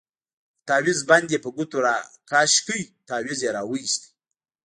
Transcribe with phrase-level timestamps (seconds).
[0.03, 0.03] د
[0.67, 4.01] تاويز بند يې په ګوتو راكښ كړ تاويز يې راوايست.